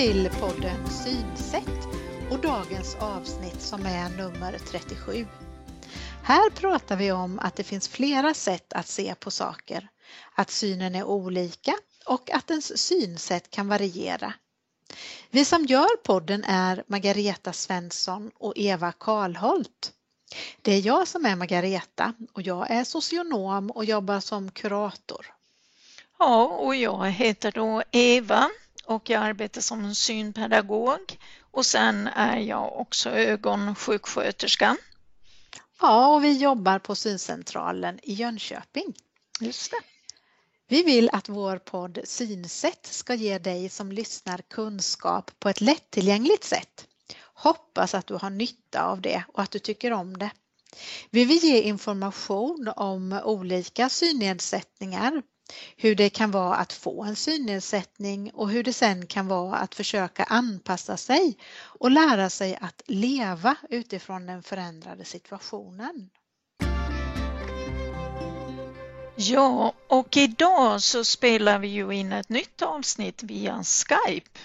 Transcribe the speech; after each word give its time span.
till 0.00 0.30
podden 0.40 0.90
Synsätt 0.90 1.88
och 2.30 2.38
dagens 2.40 2.96
avsnitt 3.00 3.60
som 3.60 3.86
är 3.86 4.08
nummer 4.08 4.58
37. 4.70 5.26
Här 6.22 6.50
pratar 6.50 6.96
vi 6.96 7.12
om 7.12 7.38
att 7.38 7.56
det 7.56 7.64
finns 7.64 7.88
flera 7.88 8.34
sätt 8.34 8.72
att 8.72 8.88
se 8.88 9.14
på 9.14 9.30
saker, 9.30 9.88
att 10.34 10.50
synen 10.50 10.94
är 10.94 11.04
olika 11.04 11.74
och 12.06 12.30
att 12.30 12.50
ens 12.50 12.78
synsätt 12.78 13.50
kan 13.50 13.68
variera. 13.68 14.32
Vi 15.30 15.44
som 15.44 15.64
gör 15.64 15.96
podden 15.96 16.44
är 16.44 16.84
Margareta 16.86 17.52
Svensson 17.52 18.30
och 18.34 18.52
Eva 18.56 18.92
Karlholt. 18.92 19.92
Det 20.62 20.72
är 20.72 20.86
jag 20.86 21.08
som 21.08 21.26
är 21.26 21.36
Margareta 21.36 22.14
och 22.32 22.42
jag 22.42 22.70
är 22.70 22.84
socionom 22.84 23.70
och 23.70 23.84
jobbar 23.84 24.20
som 24.20 24.50
kurator. 24.50 25.26
Ja, 26.18 26.44
och 26.46 26.76
jag 26.76 27.10
heter 27.10 27.52
då 27.52 27.82
Eva 27.90 28.50
och 28.90 29.10
jag 29.10 29.22
arbetar 29.22 29.60
som 29.60 29.94
synpedagog 29.94 31.18
och 31.40 31.66
sen 31.66 32.06
är 32.06 32.36
jag 32.36 32.80
också 32.80 33.10
ögonsjuksköterska. 33.10 34.76
Ja, 35.80 36.14
och 36.14 36.24
vi 36.24 36.38
jobbar 36.38 36.78
på 36.78 36.94
Syncentralen 36.94 38.00
i 38.02 38.12
Jönköping. 38.12 38.94
Just 39.40 39.70
det. 39.70 39.76
Vi 40.68 40.82
vill 40.82 41.10
att 41.12 41.28
vår 41.28 41.58
podd 41.58 41.98
Synsätt 42.04 42.86
ska 42.86 43.14
ge 43.14 43.38
dig 43.38 43.68
som 43.68 43.92
lyssnar 43.92 44.38
kunskap 44.38 45.30
på 45.38 45.48
ett 45.48 45.60
lättillgängligt 45.60 46.44
sätt. 46.44 46.86
Hoppas 47.34 47.94
att 47.94 48.06
du 48.06 48.14
har 48.14 48.30
nytta 48.30 48.84
av 48.84 49.00
det 49.00 49.24
och 49.28 49.42
att 49.42 49.50
du 49.50 49.58
tycker 49.58 49.92
om 49.92 50.18
det. 50.18 50.30
Vi 51.10 51.24
vill 51.24 51.44
ge 51.44 51.60
information 51.62 52.72
om 52.76 53.20
olika 53.24 53.88
synnedsättningar, 53.88 55.22
hur 55.76 55.94
det 55.94 56.10
kan 56.10 56.30
vara 56.30 56.56
att 56.56 56.72
få 56.72 57.04
en 57.04 57.16
synnedsättning 57.16 58.30
och 58.34 58.50
hur 58.50 58.62
det 58.62 58.72
sen 58.72 59.06
kan 59.06 59.28
vara 59.28 59.56
att 59.56 59.74
försöka 59.74 60.24
anpassa 60.24 60.96
sig 60.96 61.36
och 61.60 61.90
lära 61.90 62.30
sig 62.30 62.58
att 62.60 62.82
leva 62.86 63.56
utifrån 63.70 64.26
den 64.26 64.42
förändrade 64.42 65.04
situationen. 65.04 66.10
Ja, 69.16 69.74
och 69.88 70.16
idag 70.16 70.82
så 70.82 71.04
spelar 71.04 71.58
vi 71.58 71.68
ju 71.68 71.94
in 71.94 72.12
ett 72.12 72.28
nytt 72.28 72.62
avsnitt 72.62 73.22
via 73.22 73.64
Skype. 73.64 74.40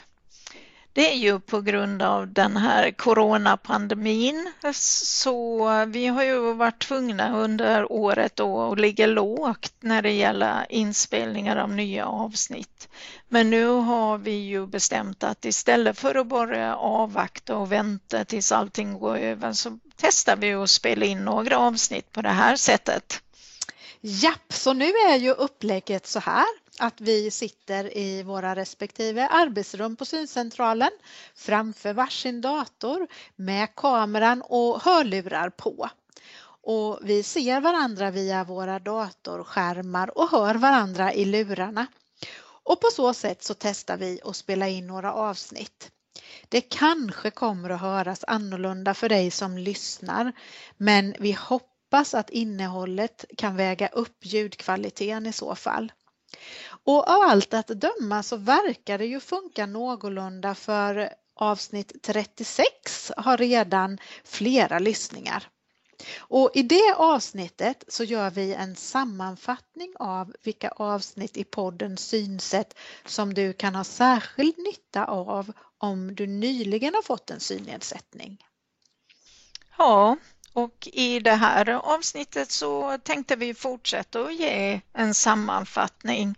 Det 0.95 1.11
är 1.11 1.15
ju 1.15 1.39
på 1.39 1.61
grund 1.61 2.01
av 2.01 2.33
den 2.33 2.57
här 2.57 2.91
coronapandemin 2.91 4.51
så 4.73 5.85
vi 5.85 6.07
har 6.07 6.23
ju 6.23 6.53
varit 6.53 6.79
tvungna 6.79 7.38
under 7.38 7.91
året 7.91 8.35
då 8.35 8.71
att 8.71 8.79
ligga 8.79 9.07
lågt 9.07 9.73
när 9.79 10.01
det 10.01 10.11
gäller 10.11 10.66
inspelningar 10.69 11.57
av 11.57 11.69
nya 11.69 12.05
avsnitt. 12.05 12.89
Men 13.29 13.49
nu 13.49 13.67
har 13.67 14.17
vi 14.17 14.31
ju 14.31 14.67
bestämt 14.67 15.23
att 15.23 15.45
istället 15.45 15.99
för 15.99 16.16
att 16.16 16.27
bara 16.27 16.75
avvakta 16.75 17.55
och 17.55 17.71
vänta 17.71 18.25
tills 18.25 18.51
allting 18.51 18.99
går 18.99 19.17
över 19.17 19.53
så 19.53 19.79
testar 19.95 20.35
vi 20.35 20.53
att 20.53 20.69
spela 20.69 21.05
in 21.05 21.25
några 21.25 21.57
avsnitt 21.57 22.11
på 22.11 22.21
det 22.21 22.29
här 22.29 22.55
sättet. 22.55 23.21
Japp, 24.01 24.53
så 24.53 24.73
nu 24.73 24.85
är 24.85 25.16
ju 25.16 25.31
upplägget 25.31 26.07
så 26.07 26.19
här 26.19 26.64
att 26.80 27.02
vi 27.02 27.31
sitter 27.31 27.98
i 27.98 28.23
våra 28.23 28.56
respektive 28.56 29.28
arbetsrum 29.28 29.95
på 29.95 30.06
syncentralen 30.06 30.92
framför 31.36 31.94
varsin 31.94 32.42
dator 32.42 33.08
med 33.36 33.76
kameran 33.76 34.42
och 34.42 34.81
hörlurar 34.81 35.50
på. 35.50 35.90
Och 36.62 37.00
vi 37.02 37.23
ser 37.23 37.62
varandra 37.62 38.12
via 38.12 38.44
våra 38.44 38.80
datorskärmar 38.80 40.18
och 40.18 40.31
hör 40.31 40.56
varandra 40.56 41.14
i 41.14 41.26
lurarna. 41.26 41.88
Och 42.64 42.81
på 42.81 42.88
så 42.91 43.14
sätt 43.14 43.44
så 43.44 43.53
testar 43.53 43.97
vi 43.97 44.19
att 44.24 44.35
spela 44.35 44.68
in 44.68 44.88
några 44.88 45.14
avsnitt. 45.14 45.91
Det 46.50 46.62
kanske 46.62 47.31
kommer 47.31 47.69
att 47.69 47.81
höras 47.81 48.24
annorlunda 48.28 48.94
för 48.94 49.09
dig 49.09 49.31
som 49.31 49.58
lyssnar 49.58 50.31
men 50.78 51.16
vi 51.19 51.31
hoppas 51.31 52.14
att 52.14 52.30
innehållet 52.30 53.25
kan 53.38 53.56
väga 53.56 53.88
upp 53.88 54.18
ljudkvaliteten 54.25 55.25
i 55.25 55.34
så 55.34 55.56
fall. 55.56 55.91
Och 56.85 57.09
av 57.09 57.22
allt 57.22 57.53
att 57.53 57.68
döma 57.68 58.23
så 58.23 58.38
verkar 58.38 58.97
det 58.97 59.06
ju 59.06 59.19
funka 59.19 59.66
någorlunda 59.66 60.56
för 60.56 61.09
avsnitt 61.35 62.03
36 62.03 63.12
har 63.18 63.38
redan 63.38 63.97
flera 64.23 64.79
lyssningar. 64.79 65.50
Och 66.18 66.51
i 66.53 66.62
det 66.63 66.94
avsnittet 66.97 67.84
så 67.88 68.03
gör 68.03 68.29
vi 68.29 68.53
en 68.53 68.75
sammanfattning 68.75 69.94
av 70.00 70.35
vilka 70.44 70.69
avsnitt 70.69 71.38
i 71.38 71.44
podden 71.44 71.97
Synsätt 71.97 72.78
som 73.06 73.34
du 73.34 73.53
kan 73.53 73.75
ha 73.75 73.84
särskild 73.84 74.57
nytta 74.57 75.06
av 75.06 75.52
om 75.78 76.16
du 76.16 76.28
nyligen 76.28 76.94
har 76.94 77.02
fått 77.02 77.31
en 77.31 77.40
synnedsättning. 77.40 78.44
Ja, 79.78 80.17
och 80.53 80.88
i 80.94 81.19
det 81.19 81.35
här 81.35 81.69
avsnittet 81.69 82.52
så 82.52 82.97
tänkte 82.97 83.35
vi 83.35 83.53
fortsätta 83.53 84.22
att 84.22 84.35
ge 84.35 84.81
en 84.94 85.13
sammanfattning 85.13 86.35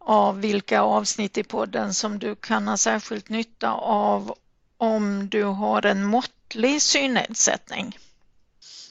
av 0.00 0.40
vilka 0.40 0.82
avsnitt 0.82 1.38
i 1.38 1.42
podden 1.42 1.94
som 1.94 2.18
du 2.18 2.34
kan 2.34 2.68
ha 2.68 2.76
särskilt 2.76 3.28
nytta 3.28 3.72
av 3.72 4.34
om 4.76 5.28
du 5.28 5.44
har 5.44 5.86
en 5.86 6.04
måttlig 6.04 6.82
synnedsättning. 6.82 7.98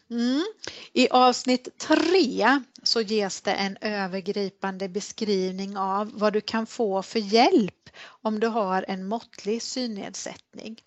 Mm. 0.09 0.45
I 0.93 1.09
avsnitt 1.09 1.77
tre 1.77 2.59
så 2.83 3.01
ges 3.01 3.41
det 3.41 3.53
en 3.53 3.77
övergripande 3.81 4.89
beskrivning 4.89 5.77
av 5.77 6.11
vad 6.13 6.33
du 6.33 6.41
kan 6.41 6.65
få 6.65 7.01
för 7.01 7.19
hjälp 7.19 7.89
om 8.21 8.39
du 8.39 8.47
har 8.47 8.85
en 8.87 9.07
måttlig 9.07 9.61
synnedsättning. 9.61 10.81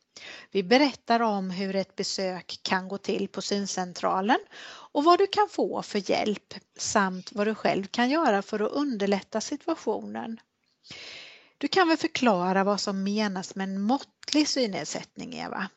Vi 0.50 0.62
berättar 0.62 1.21
om 1.21 1.50
hur 1.50 1.77
ett 1.77 1.97
besök 1.97 2.61
kan 2.62 2.89
gå 2.89 2.99
till 2.99 3.28
på 3.28 3.43
syncentralen 3.43 4.39
och 4.93 5.05
vad 5.05 5.19
du 5.19 5.27
kan 5.27 5.49
få 5.49 5.83
för 5.83 6.11
hjälp 6.11 6.55
samt 6.78 7.33
vad 7.33 7.47
du 7.47 7.55
själv 7.55 7.87
kan 7.87 8.11
göra 8.11 8.43
för 8.43 8.61
att 8.61 8.73
underlätta 8.73 9.41
situationen. 9.41 10.41
Du 11.59 11.69
kan 11.69 11.89
väl 11.89 11.97
förklara 11.97 12.65
vad 12.65 12.81
som 12.81 13.05
menas 13.05 13.55
med 13.55 13.65
en 13.69 13.81
måttlig 13.81 14.49
synnedsättning, 14.49 15.34
Eva? 15.34 15.69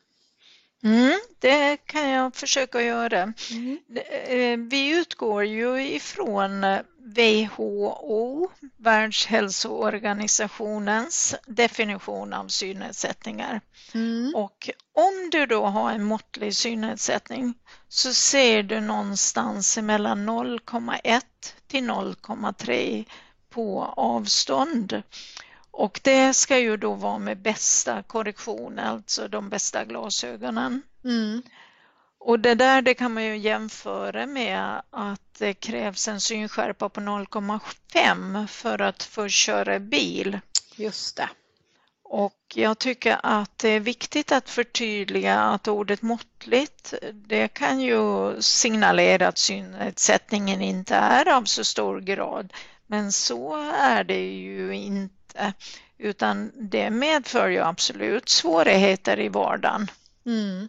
Mm, 0.84 1.18
det 1.38 1.76
kan 1.76 2.08
jag 2.08 2.34
försöka 2.34 2.82
göra. 2.82 3.32
Mm. 3.50 3.78
Eh, 4.26 4.58
vi 4.70 4.88
utgår 4.88 5.44
ju 5.44 5.88
ifrån 5.88 6.64
WHO, 6.98 8.50
Världshälsoorganisationens 8.76 11.34
definition 11.46 12.32
av 12.32 12.48
synnedsättningar. 12.48 13.60
Mm. 13.94 14.32
Och 14.34 14.70
om 14.94 15.28
du 15.32 15.46
då 15.46 15.66
har 15.66 15.92
en 15.92 16.04
måttlig 16.04 16.56
synnedsättning 16.56 17.54
så 17.88 18.14
ser 18.14 18.62
du 18.62 18.80
någonstans 18.80 19.78
mellan 19.78 20.28
0,1 20.28 21.22
till 21.66 21.84
0,3 21.84 23.04
på 23.50 23.84
avstånd. 23.96 25.02
Och 25.78 26.00
det 26.02 26.34
ska 26.34 26.58
ju 26.58 26.76
då 26.76 26.92
vara 26.94 27.18
med 27.18 27.38
bästa 27.38 28.02
korrektion, 28.02 28.78
alltså 28.78 29.28
de 29.28 29.48
bästa 29.48 29.84
glasögonen. 29.84 30.82
Mm. 31.04 31.42
Och 32.18 32.40
det 32.40 32.54
där 32.54 32.82
det 32.82 32.94
kan 32.94 33.14
man 33.14 33.24
ju 33.24 33.36
jämföra 33.36 34.26
med 34.26 34.82
att 34.90 35.34
det 35.38 35.54
krävs 35.54 36.08
en 36.08 36.20
synskärpa 36.20 36.88
på 36.88 37.00
0,5 37.00 38.46
för 38.46 38.80
att 38.80 39.02
få 39.02 39.28
köra 39.28 39.78
bil. 39.78 40.40
Just 40.76 41.16
det. 41.16 41.28
Och 42.02 42.52
jag 42.54 42.78
tycker 42.78 43.20
att 43.22 43.58
det 43.58 43.68
är 43.68 43.80
viktigt 43.80 44.32
att 44.32 44.50
förtydliga 44.50 45.40
att 45.40 45.68
ordet 45.68 46.02
måttligt, 46.02 46.94
det 47.12 47.48
kan 47.48 47.80
ju 47.80 48.34
signalera 48.42 49.28
att 49.28 49.38
synnedsättningen 49.38 50.62
inte 50.62 50.94
är 50.94 51.28
av 51.36 51.44
så 51.44 51.64
stor 51.64 52.00
grad. 52.00 52.52
Men 52.86 53.12
så 53.12 53.56
är 53.72 54.04
det 54.04 54.30
ju 54.30 54.74
inte, 54.74 55.25
utan 55.98 56.52
det 56.54 56.90
medför 56.90 57.48
ju 57.48 57.58
absolut 57.58 58.28
svårigheter 58.28 59.20
i 59.20 59.28
vardagen. 59.28 59.90
Mm. 60.26 60.68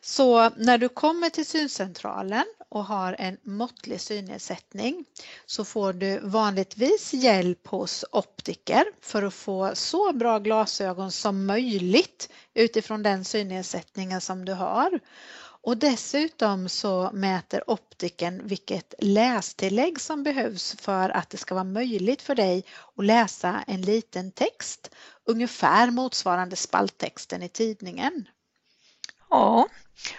Så 0.00 0.50
när 0.50 0.78
du 0.78 0.88
kommer 0.88 1.30
till 1.30 1.46
syncentralen 1.46 2.44
och 2.68 2.84
har 2.84 3.16
en 3.18 3.38
måttlig 3.42 4.00
synnedsättning 4.00 5.04
så 5.46 5.64
får 5.64 5.92
du 5.92 6.18
vanligtvis 6.22 7.14
hjälp 7.14 7.66
hos 7.66 8.04
optiker 8.12 8.84
för 9.00 9.22
att 9.22 9.34
få 9.34 9.70
så 9.74 10.12
bra 10.12 10.38
glasögon 10.38 11.12
som 11.12 11.46
möjligt 11.46 12.28
utifrån 12.54 13.02
den 13.02 13.24
synnedsättningen 13.24 14.20
som 14.20 14.44
du 14.44 14.52
har. 14.52 15.00
Och 15.62 15.76
dessutom 15.76 16.68
så 16.68 17.10
mäter 17.12 17.70
optiken 17.70 18.46
vilket 18.46 18.94
lästillägg 18.98 20.00
som 20.00 20.22
behövs 20.22 20.76
för 20.80 21.10
att 21.10 21.30
det 21.30 21.36
ska 21.36 21.54
vara 21.54 21.64
möjligt 21.64 22.22
för 22.22 22.34
dig 22.34 22.64
att 22.96 23.04
läsa 23.04 23.64
en 23.66 23.82
liten 23.82 24.32
text, 24.32 24.90
ungefär 25.24 25.90
motsvarande 25.90 26.56
spalttexten 26.56 27.42
i 27.42 27.48
tidningen. 27.48 28.28
Ja, 29.30 29.68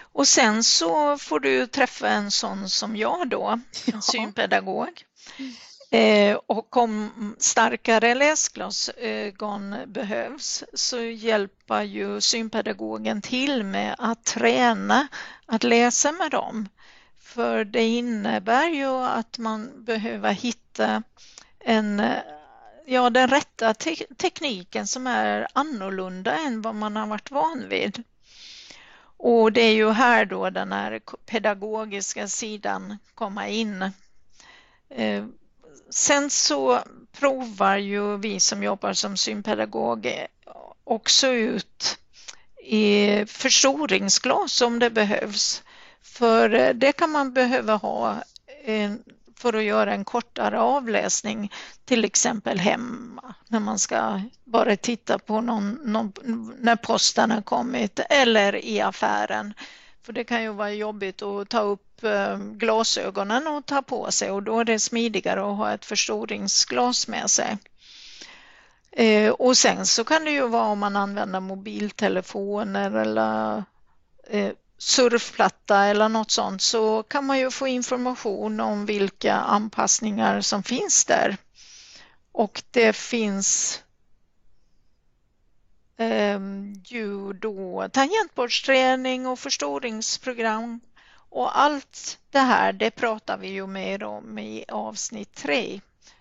och 0.00 0.28
sen 0.28 0.64
så 0.64 1.18
får 1.18 1.40
du 1.40 1.66
träffa 1.66 2.08
en 2.08 2.30
sån 2.30 2.68
som 2.68 2.96
jag 2.96 3.28
då, 3.28 3.60
en 3.92 4.02
synpedagog. 4.02 5.04
Eh, 5.92 6.38
och 6.46 6.76
om 6.76 7.10
starkare 7.38 8.14
läsglasögon 8.14 9.72
eh, 9.72 9.86
behövs 9.86 10.64
så 10.72 11.00
hjälper 11.00 11.82
ju 11.82 12.20
synpedagogen 12.20 13.22
till 13.22 13.64
med 13.64 13.94
att 13.98 14.24
träna 14.24 15.08
att 15.46 15.64
läsa 15.64 16.12
med 16.12 16.30
dem. 16.30 16.68
För 17.18 17.64
det 17.64 17.82
innebär 17.82 18.68
ju 18.68 19.04
att 19.04 19.38
man 19.38 19.84
behöver 19.84 20.32
hitta 20.32 21.02
en, 21.58 22.02
ja, 22.86 23.10
den 23.10 23.28
rätta 23.28 23.74
te 23.74 23.96
tekniken 24.16 24.86
som 24.86 25.06
är 25.06 25.46
annorlunda 25.52 26.38
än 26.38 26.62
vad 26.62 26.74
man 26.74 26.96
har 26.96 27.06
varit 27.06 27.30
van 27.30 27.68
vid. 27.68 28.02
Och 29.16 29.52
det 29.52 29.60
är 29.60 29.74
ju 29.74 29.90
här 29.90 30.24
då 30.24 30.50
den 30.50 30.72
här 30.72 31.00
pedagogiska 31.26 32.28
sidan 32.28 32.98
kommer 33.14 33.46
in. 33.46 33.82
Eh, 34.88 35.24
Sen 35.90 36.30
så 36.30 36.80
provar 37.12 37.76
ju 37.76 38.16
vi 38.16 38.40
som 38.40 38.62
jobbar 38.62 38.92
som 38.92 39.16
synpedagog 39.16 40.26
också 40.84 41.26
ut 41.26 41.98
i 42.64 43.24
förstoringsglas 43.26 44.60
om 44.60 44.78
det 44.78 44.90
behövs. 44.90 45.62
För 46.02 46.54
eh, 46.54 46.74
det 46.74 46.92
kan 46.92 47.10
man 47.10 47.32
behöva 47.32 47.74
ha 47.74 48.22
eh, 48.64 48.92
för 49.36 49.52
att 49.52 49.62
göra 49.62 49.94
en 49.94 50.04
kortare 50.04 50.60
avläsning, 50.60 51.52
till 51.84 52.04
exempel 52.04 52.58
hemma 52.58 53.34
när 53.48 53.60
man 53.60 53.78
ska 53.78 54.20
bara 54.44 54.76
titta 54.76 55.18
på 55.18 55.40
någon, 55.40 55.72
någon, 55.72 56.12
när 56.58 56.76
posten 56.76 57.30
har 57.30 57.42
kommit 57.42 58.00
eller 58.10 58.64
i 58.64 58.80
affären. 58.80 59.54
För 60.02 60.12
det 60.12 60.24
kan 60.24 60.42
ju 60.42 60.52
vara 60.52 60.72
jobbigt 60.72 61.22
att 61.22 61.48
ta 61.48 61.60
upp 61.60 62.04
eh, 62.04 62.36
glasögonen 62.38 63.46
och 63.46 63.66
ta 63.66 63.82
på 63.82 64.12
sig 64.12 64.30
och 64.30 64.42
då 64.42 64.60
är 64.60 64.64
det 64.64 64.78
smidigare 64.78 65.40
att 65.40 65.56
ha 65.56 65.72
ett 65.72 65.84
förstoringsglas 65.84 67.08
med 67.08 67.30
sig. 67.30 67.58
Eh, 68.92 69.30
och 69.30 69.56
sen 69.56 69.86
så 69.86 70.04
kan 70.04 70.24
det 70.24 70.30
ju 70.30 70.48
vara 70.48 70.66
om 70.66 70.78
man 70.78 70.96
använder 70.96 71.40
mobiltelefoner 71.40 72.90
eller 72.90 73.64
eh, 74.30 74.52
surfplatta 74.78 75.84
eller 75.84 76.08
något 76.08 76.30
sånt 76.30 76.62
så 76.62 77.02
kan 77.02 77.26
man 77.26 77.38
ju 77.38 77.50
få 77.50 77.66
information 77.66 78.60
om 78.60 78.86
vilka 78.86 79.34
anpassningar 79.34 80.40
som 80.40 80.62
finns 80.62 81.04
där. 81.04 81.36
Och 82.32 82.62
det 82.70 82.92
finns 82.92 83.80
Ehm, 86.02 86.74
ju 86.84 87.32
då 87.32 87.88
tangentbordsträning 87.92 89.26
och 89.26 89.38
förstoringsprogram 89.38 90.80
och 91.30 91.58
allt 91.58 92.18
det 92.30 92.38
här 92.38 92.72
det 92.72 92.90
pratar 92.90 93.38
vi 93.38 93.48
ju 93.48 93.66
mer 93.66 94.02
om 94.02 94.38
i 94.38 94.64
avsnitt 94.68 95.34
3. 95.34 95.80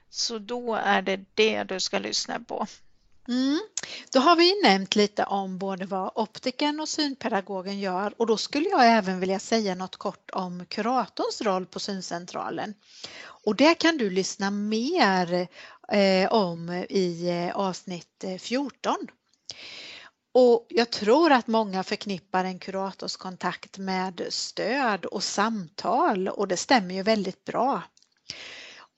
Så 0.09 0.39
då 0.39 0.75
är 0.75 1.01
det 1.01 1.19
det 1.33 1.63
du 1.63 1.79
ska 1.79 1.99
lyssna 1.99 2.39
på. 2.39 2.67
Mm. 3.27 3.59
Då 4.13 4.19
har 4.19 4.35
vi 4.35 4.61
nämnt 4.63 4.95
lite 4.95 5.23
om 5.23 5.57
både 5.57 5.85
vad 5.85 6.11
optiken 6.15 6.79
och 6.79 6.89
synpedagogen 6.89 7.79
gör 7.79 8.13
och 8.17 8.27
då 8.27 8.37
skulle 8.37 8.69
jag 8.69 8.87
även 8.87 9.19
vilja 9.19 9.39
säga 9.39 9.75
något 9.75 9.95
kort 9.95 10.31
om 10.33 10.65
kuratorns 10.65 11.41
roll 11.41 11.65
på 11.65 11.79
syncentralen. 11.79 12.73
Och 13.21 13.55
det 13.55 13.75
kan 13.75 13.97
du 13.97 14.09
lyssna 14.09 14.51
mer 14.51 15.47
eh, 15.91 16.31
om 16.31 16.85
i 16.89 17.29
eh, 17.29 17.55
avsnitt 17.55 18.23
eh, 18.23 18.37
14. 18.37 18.95
Och 20.33 20.67
jag 20.69 20.89
tror 20.89 21.31
att 21.31 21.47
många 21.47 21.83
förknippar 21.83 22.43
en 22.45 22.59
kuratorskontakt 22.59 23.77
med 23.77 24.27
stöd 24.29 25.05
och 25.05 25.23
samtal 25.23 26.27
och 26.27 26.47
det 26.47 26.57
stämmer 26.57 26.95
ju 26.95 27.03
väldigt 27.03 27.45
bra. 27.45 27.81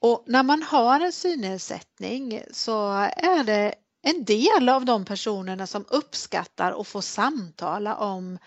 Och 0.00 0.24
när 0.26 0.42
man 0.42 0.62
har 0.62 1.00
en 1.00 1.12
synnedsättning 1.12 2.42
så 2.52 2.90
är 3.16 3.44
det 3.44 3.74
en 4.02 4.24
del 4.24 4.68
av 4.68 4.84
de 4.84 5.04
personerna 5.04 5.66
som 5.66 5.84
uppskattar 5.88 6.80
att 6.80 6.88
få 6.88 7.02
samtala 7.02 7.96
om, 7.96 8.38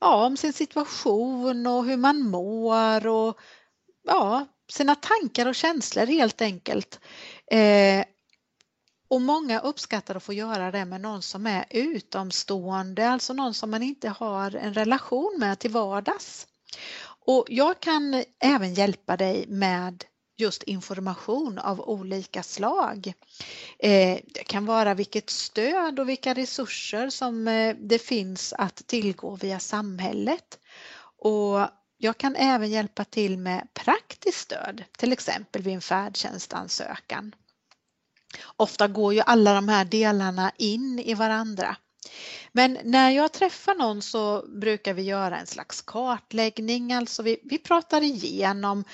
ja, 0.00 0.26
om 0.26 0.36
sin 0.36 0.52
situation 0.52 1.66
och 1.66 1.84
hur 1.84 1.96
man 1.96 2.20
mår 2.20 3.06
och 3.06 3.38
ja, 4.06 4.46
sina 4.72 4.94
tankar 4.94 5.46
och 5.46 5.54
känslor 5.54 6.06
helt 6.06 6.42
enkelt. 6.42 7.00
Eh, 7.50 8.04
och 9.08 9.22
många 9.22 9.60
uppskattar 9.60 10.14
att 10.14 10.22
få 10.22 10.32
göra 10.32 10.70
det 10.70 10.84
med 10.84 11.00
någon 11.00 11.22
som 11.22 11.46
är 11.46 11.64
utomstående, 11.70 13.08
alltså 13.08 13.32
någon 13.32 13.54
som 13.54 13.70
man 13.70 13.82
inte 13.82 14.08
har 14.08 14.56
en 14.56 14.74
relation 14.74 15.36
med 15.38 15.58
till 15.58 15.70
vardags. 15.70 16.46
Och 17.26 17.46
jag 17.48 17.80
kan 17.80 18.24
även 18.40 18.74
hjälpa 18.74 19.16
dig 19.16 19.44
med 19.48 20.04
just 20.36 20.62
information 20.62 21.58
av 21.58 21.80
olika 21.80 22.42
slag. 22.42 23.12
Eh, 23.78 24.18
det 24.26 24.44
kan 24.46 24.66
vara 24.66 24.94
vilket 24.94 25.30
stöd 25.30 26.00
och 26.00 26.08
vilka 26.08 26.34
resurser 26.34 27.10
som 27.10 27.48
eh, 27.48 27.76
det 27.80 27.98
finns 27.98 28.52
att 28.52 28.86
tillgå 28.86 29.36
via 29.36 29.58
samhället. 29.58 30.58
Och 31.18 31.68
jag 31.98 32.18
kan 32.18 32.36
även 32.36 32.70
hjälpa 32.70 33.04
till 33.04 33.38
med 33.38 33.68
praktiskt 33.74 34.38
stöd, 34.38 34.84
till 34.98 35.12
exempel 35.12 35.62
vid 35.62 35.74
en 35.74 35.80
färdtjänstansökan. 35.80 37.34
Ofta 38.56 38.88
går 38.88 39.14
ju 39.14 39.20
alla 39.20 39.54
de 39.54 39.68
här 39.68 39.84
delarna 39.84 40.52
in 40.58 40.98
i 40.98 41.14
varandra. 41.14 41.76
Men 42.52 42.78
när 42.84 43.10
jag 43.10 43.32
träffar 43.32 43.74
någon 43.74 44.02
så 44.02 44.44
brukar 44.60 44.94
vi 44.94 45.02
göra 45.02 45.38
en 45.38 45.46
slags 45.46 45.82
kartläggning, 45.82 46.92
alltså 46.92 47.22
vi, 47.22 47.40
vi 47.44 47.58
pratar 47.58 48.02
igenom 48.02 48.84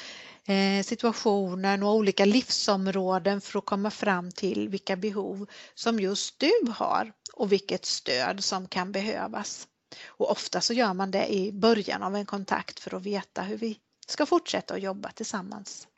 Eh, 0.50 0.82
situationen 0.82 1.82
och 1.82 1.94
olika 1.94 2.24
livsområden 2.24 3.40
för 3.40 3.58
att 3.58 3.66
komma 3.66 3.90
fram 3.90 4.30
till 4.30 4.68
vilka 4.68 4.96
behov 4.96 5.46
som 5.74 6.00
just 6.00 6.38
du 6.38 6.72
har 6.76 7.12
och 7.32 7.52
vilket 7.52 7.84
stöd 7.84 8.44
som 8.44 8.68
kan 8.68 8.92
behövas. 8.92 9.68
Och 10.06 10.30
ofta 10.30 10.60
så 10.60 10.72
gör 10.72 10.94
man 10.94 11.10
det 11.10 11.34
i 11.34 11.52
början 11.52 12.02
av 12.02 12.16
en 12.16 12.26
kontakt 12.26 12.80
för 12.80 12.94
att 12.94 13.02
veta 13.02 13.42
hur 13.42 13.56
vi 13.56 13.78
ska 14.06 14.26
fortsätta 14.26 14.74
att 14.74 14.82
jobba 14.82 15.10
tillsammans. 15.10 15.88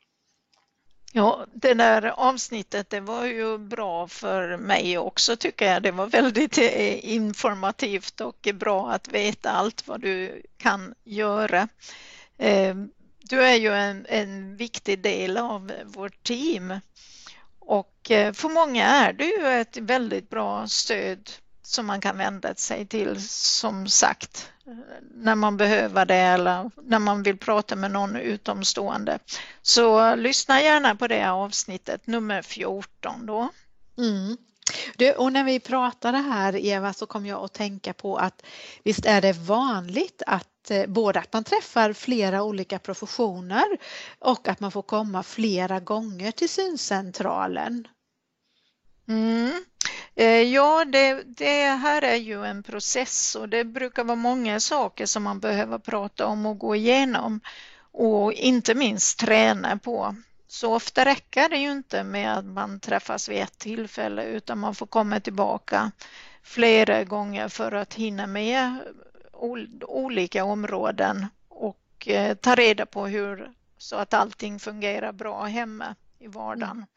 Ja, 1.15 1.45
det 1.53 1.73
där 1.73 2.01
avsnittet 2.05 2.89
det 2.89 2.99
var 2.99 3.25
ju 3.25 3.57
bra 3.57 4.07
för 4.07 4.57
mig 4.57 4.97
också 4.97 5.35
tycker 5.35 5.71
jag. 5.73 5.83
Det 5.83 5.91
var 5.91 6.07
väldigt 6.07 6.57
eh, 6.57 7.13
informativt 7.13 8.21
och 8.21 8.49
bra 8.53 8.91
att 8.91 9.07
veta 9.07 9.51
allt 9.51 9.87
vad 9.87 10.01
du 10.01 10.41
kan 10.57 10.93
göra. 11.03 11.67
Ehm, 12.37 12.91
du 13.19 13.43
är 13.43 13.55
ju 13.55 13.73
en, 13.73 14.05
en 14.09 14.57
viktig 14.57 14.99
del 14.99 15.37
av 15.37 15.71
vårt 15.85 16.23
team 16.23 16.79
och 17.59 18.11
eh, 18.11 18.33
för 18.33 18.49
många 18.49 18.85
är 18.85 19.13
du 19.13 19.25
ju 19.25 19.47
ett 19.47 19.77
väldigt 19.77 20.29
bra 20.29 20.67
stöd 20.67 21.29
som 21.63 21.85
man 21.85 22.01
kan 22.01 22.17
vända 22.17 22.55
sig 22.55 22.85
till 22.85 23.27
som 23.29 23.87
sagt 23.87 24.49
när 25.13 25.35
man 25.35 25.57
behöver 25.57 26.05
det 26.05 26.15
eller 26.15 26.71
när 26.83 26.99
man 26.99 27.23
vill 27.23 27.37
prata 27.37 27.75
med 27.75 27.91
någon 27.91 28.15
utomstående. 28.15 29.19
Så 29.61 30.15
lyssna 30.15 30.61
gärna 30.61 30.95
på 30.95 31.07
det 31.07 31.31
avsnittet 31.31 32.07
nummer 32.07 32.41
14 32.41 33.25
då. 33.25 33.49
Mm. 33.97 34.37
Du, 34.95 35.11
och 35.11 35.33
när 35.33 35.43
vi 35.43 35.59
pratade 35.59 36.17
här 36.17 36.55
Eva 36.65 36.93
så 36.93 37.05
kom 37.05 37.25
jag 37.25 37.43
att 37.43 37.53
tänka 37.53 37.93
på 37.93 38.17
att 38.17 38.45
visst 38.83 39.05
är 39.05 39.21
det 39.21 39.33
vanligt 39.33 40.21
att 40.27 40.71
eh, 40.71 40.85
både 40.87 41.19
att 41.19 41.33
man 41.33 41.43
träffar 41.43 41.93
flera 41.93 42.43
olika 42.43 42.79
professioner 42.79 43.65
och 44.19 44.47
att 44.47 44.59
man 44.59 44.71
får 44.71 44.81
komma 44.81 45.23
flera 45.23 45.79
gånger 45.79 46.31
till 46.31 46.49
syncentralen. 46.49 47.87
Mm. 49.07 49.42
Eh, 50.23 50.41
ja, 50.41 50.85
det, 50.85 51.23
det, 51.23 51.65
här 51.65 52.01
är 52.01 52.15
ju 52.15 52.45
en 52.45 52.63
process 52.63 53.35
och 53.35 53.49
det 53.49 53.63
brukar 53.63 54.03
vara 54.03 54.15
många 54.15 54.59
saker 54.59 55.05
som 55.05 55.23
man 55.23 55.39
behöver 55.39 55.77
prata 55.77 56.25
om 56.25 56.45
och 56.45 56.57
gå 56.57 56.75
igenom 56.75 57.39
och 57.91 58.33
inte 58.33 58.75
minst 58.75 59.19
träna 59.19 59.77
på. 59.77 60.15
Så 60.47 60.75
ofta 60.75 61.05
räcker 61.05 61.49
det 61.49 61.57
ju 61.57 61.71
inte 61.71 62.03
med 62.03 62.37
att 62.37 62.45
man 62.45 62.79
träffas 62.79 63.29
vid 63.29 63.41
ett 63.41 63.57
tillfälle 63.57 64.25
utan 64.25 64.59
man 64.59 64.75
får 64.75 64.85
komma 64.85 65.19
tillbaka 65.19 65.91
flera 66.43 67.03
gånger 67.03 67.47
för 67.47 67.71
att 67.71 67.93
hinna 67.93 68.27
med 68.27 68.79
olika 69.81 70.43
områden 70.43 71.27
och 71.47 72.07
eh, 72.07 72.35
ta 72.35 72.55
reda 72.55 72.85
på 72.85 73.07
hur 73.07 73.51
så 73.77 73.95
att 73.95 74.13
allting 74.13 74.59
fungerar 74.59 75.11
bra 75.11 75.43
hemma 75.43 75.95
i 76.19 76.27
vardagen. 76.27 76.71
Mm. 76.71 76.87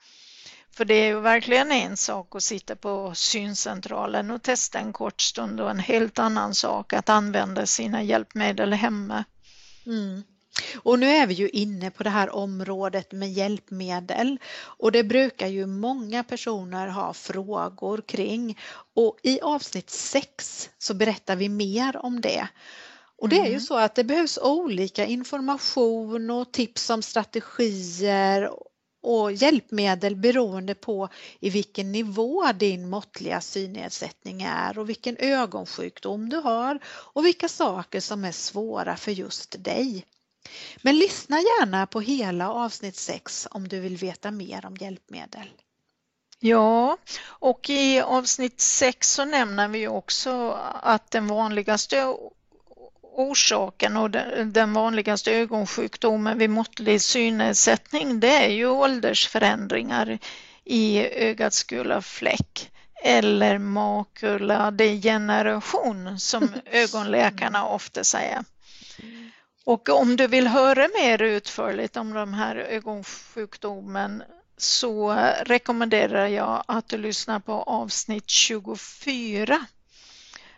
För 0.77 0.85
det 0.85 0.95
är 0.95 1.07
ju 1.07 1.21
verkligen 1.21 1.73
en 1.73 1.97
sak 1.97 2.35
att 2.35 2.43
sitta 2.43 2.77
på 2.77 3.13
syncentralen 3.15 4.31
och 4.31 4.43
testa 4.43 4.79
en 4.79 4.93
kort 4.93 5.21
stund 5.21 5.61
och 5.61 5.71
en 5.71 5.79
helt 5.79 6.19
annan 6.19 6.55
sak 6.55 6.93
att 6.93 7.09
använda 7.09 7.67
sina 7.67 8.03
hjälpmedel 8.03 8.73
hemma. 8.73 9.25
Mm. 9.87 10.23
Och 10.83 10.99
nu 10.99 11.07
är 11.07 11.27
vi 11.27 11.35
ju 11.35 11.49
inne 11.49 11.91
på 11.91 12.03
det 12.03 12.11
här 12.11 12.35
området 12.35 13.13
med 13.13 13.33
hjälpmedel 13.33 14.39
och 14.57 14.93
det 14.93 15.05
brukar 15.05 15.47
ju 15.47 15.67
många 15.67 16.25
personer 16.25 16.89
ha 16.89 17.13
frågor 17.15 18.03
kring 18.07 18.59
och 18.95 19.19
i 19.23 19.41
avsnitt 19.41 19.91
6 19.91 20.71
så 20.79 20.95
berättar 20.95 21.37
vi 21.37 21.49
mer 21.49 21.97
om 21.97 22.21
det. 22.21 22.49
Och 23.19 23.29
det 23.29 23.39
är 23.39 23.45
ju 23.45 23.51
mm. 23.51 23.61
så 23.61 23.77
att 23.77 23.95
det 23.95 24.05
behövs 24.05 24.39
olika 24.43 25.07
information 25.07 26.31
och 26.31 26.53
tips 26.53 26.91
om 26.91 27.03
strategier 27.03 28.51
och 29.07 29.33
hjälpmedel 29.33 30.17
beroende 30.17 30.75
på 30.75 31.09
i 31.41 31.51
vilken 31.51 31.93
nivå 31.93 32.53
din 32.53 32.89
måttliga 32.89 33.41
synnedsättning 33.41 34.43
är 34.43 34.79
och 34.79 34.89
vilken 34.89 35.17
ögonsjukdom 35.17 36.29
du 36.29 36.37
har 36.37 36.79
och 36.87 37.27
vilka 37.27 37.49
saker 37.49 38.01
som 38.01 38.25
är 38.25 38.33
svåra 38.33 38.97
för 38.97 39.13
just 39.13 39.65
dig. 39.65 40.05
Men 40.83 40.99
lyssna 40.99 41.37
gärna 41.37 41.87
på 41.87 42.01
hela 42.01 42.51
avsnitt 42.51 42.97
6 42.97 43.49
om 43.51 43.69
du 43.69 43.81
vill 43.81 43.97
veta 43.97 44.31
mer 44.31 44.67
om 44.67 44.77
hjälpmedel. 44.77 45.49
Ja, 46.39 46.97
och 47.25 47.71
i 47.71 48.01
avsnitt 48.01 48.61
6 48.61 49.13
så 49.13 49.25
nämner 49.25 49.69
vi 49.69 49.89
också 49.89 50.51
att 50.83 51.11
den 51.11 51.27
vanligaste 51.27 52.15
orsaken 53.17 53.97
och 53.97 54.11
den 54.47 54.73
vanligaste 54.73 55.33
ögonsjukdomen 55.33 56.39
vid 56.39 56.51
måttlig 56.51 57.03
synnedsättning 57.03 58.21
det 58.21 58.45
är 58.45 58.49
ju 58.49 58.67
åldersförändringar 58.67 60.19
i 60.65 61.09
ögats 61.09 61.65
gula 61.65 62.03
fläck 62.03 62.71
eller 63.03 63.59
makuladegeneration 63.59 66.19
som 66.19 66.49
ögonläkarna 66.65 67.67
ofta 67.67 68.05
säger. 68.05 68.45
Och 69.65 69.89
om 69.89 70.17
du 70.17 70.27
vill 70.27 70.49
höra 70.49 70.89
mer 70.99 71.23
utförligt 71.23 71.97
om 71.97 72.15
de 72.15 72.35
här 72.35 72.57
ögonsjukdomen 72.57 74.23
så 74.57 75.13
rekommenderar 75.43 76.27
jag 76.27 76.65
att 76.69 76.89
du 76.89 76.99
lyssnar 76.99 77.41
på 77.41 77.53
avsnitt 77.53 78.31
24. 78.31 79.67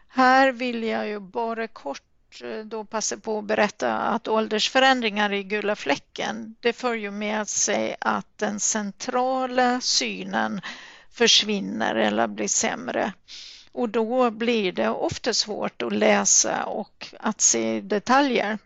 Här 0.08 0.52
vill 0.52 0.82
jag 0.82 1.08
ju 1.08 1.20
bara 1.20 1.68
kort 1.68 2.02
Eh, 2.42 2.64
då 2.64 2.84
passa 2.84 3.16
på 3.16 3.38
att 3.38 3.44
berätta 3.44 3.98
att 3.98 4.28
åldersförändringar 4.28 5.32
i 5.32 5.42
gula 5.42 5.76
fläcken 5.76 6.54
det 6.60 6.72
för 6.72 6.94
ju 6.94 7.10
med 7.10 7.48
sig 7.48 7.96
att 8.00 8.38
den 8.38 8.60
centrala 8.60 9.80
synen 9.80 10.60
försvinner 11.10 11.94
eller 11.94 12.26
blir 12.26 12.48
sämre. 12.48 13.12
Och 13.72 13.88
då 13.88 14.30
blir 14.30 14.72
det 14.72 14.88
ofta 14.88 15.34
svårt 15.34 15.82
att 15.82 15.92
läsa 15.92 16.64
och 16.64 17.14
att 17.20 17.40
se 17.40 17.80
detaljer. 17.80 18.58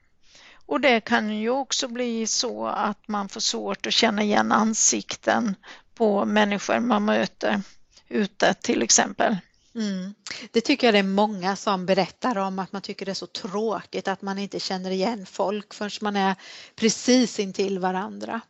Och 0.66 0.80
det 0.80 1.00
kan 1.00 1.38
ju 1.38 1.50
också 1.50 1.88
bli 1.88 2.26
så 2.26 2.66
att 2.66 3.08
man 3.08 3.28
får 3.28 3.40
svårt 3.40 3.86
att 3.86 3.92
känna 3.92 4.22
igen 4.22 4.52
ansikten 4.52 5.54
på 5.94 6.24
människor 6.24 6.80
man 6.80 7.04
möter 7.04 7.62
ute 8.08 8.54
till 8.54 8.82
exempel. 8.82 9.36
Mm. 9.74 10.14
Det 10.50 10.60
tycker 10.60 10.86
jag 10.86 10.94
det 10.94 10.98
är 10.98 11.02
många 11.02 11.56
som 11.56 11.86
berättar 11.86 12.38
om 12.38 12.58
att 12.58 12.72
man 12.72 12.82
tycker 12.82 13.06
det 13.06 13.12
är 13.12 13.14
så 13.14 13.26
tråkigt 13.26 14.08
att 14.08 14.22
man 14.22 14.38
inte 14.38 14.60
känner 14.60 14.90
igen 14.90 15.26
folk 15.26 15.74
förrän 15.74 15.90
man 16.00 16.16
är 16.16 16.34
precis 16.76 17.38
intill 17.38 17.78
varandra. 17.78 18.40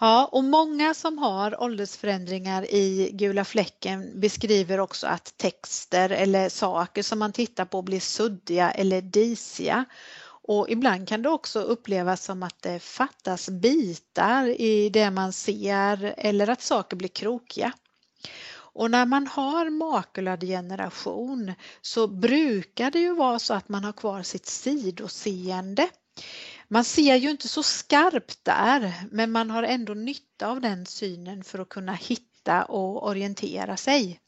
Ja, 0.00 0.26
och 0.32 0.44
många 0.44 0.94
som 0.94 1.18
har 1.18 1.62
åldersförändringar 1.62 2.74
i 2.74 3.10
gula 3.12 3.44
fläcken 3.44 4.20
beskriver 4.20 4.80
också 4.80 5.06
att 5.06 5.34
texter 5.36 6.10
eller 6.10 6.48
saker 6.48 7.02
som 7.02 7.18
man 7.18 7.32
tittar 7.32 7.64
på 7.64 7.82
blir 7.82 8.00
suddiga 8.00 8.70
eller 8.70 9.00
disiga 9.00 9.84
och 10.42 10.70
ibland 10.70 11.08
kan 11.08 11.22
det 11.22 11.28
också 11.28 11.60
upplevas 11.60 12.24
som 12.24 12.42
att 12.42 12.62
det 12.62 12.80
fattas 12.80 13.48
bitar 13.48 14.60
i 14.60 14.90
det 14.90 15.10
man 15.10 15.32
ser 15.32 16.14
eller 16.16 16.50
att 16.50 16.62
saker 16.62 16.96
blir 16.96 17.08
krokiga. 17.08 17.72
Och 18.72 18.90
när 18.90 19.06
man 19.06 19.26
har 19.26 19.70
makuladegeneration 19.70 21.52
så 21.80 22.06
brukar 22.06 22.90
det 22.90 23.00
ju 23.00 23.14
vara 23.14 23.38
så 23.38 23.54
att 23.54 23.68
man 23.68 23.84
har 23.84 23.92
kvar 23.92 24.22
sitt 24.22 24.46
sidoseende. 24.46 25.88
Man 26.68 26.84
ser 26.84 27.16
ju 27.16 27.30
inte 27.30 27.48
så 27.48 27.62
skarpt 27.62 28.38
där 28.44 28.94
men 29.10 29.30
man 29.30 29.50
har 29.50 29.62
ändå 29.62 29.94
nytta 29.94 30.48
av 30.48 30.60
den 30.60 30.86
synen 30.86 31.44
för 31.44 31.58
att 31.58 31.68
kunna 31.68 31.94
hitta 31.94 32.64
och 32.64 33.06
orientera 33.08 33.76
sig. 33.76 34.20